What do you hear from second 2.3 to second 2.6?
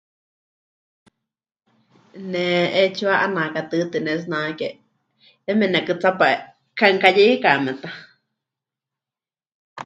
Ne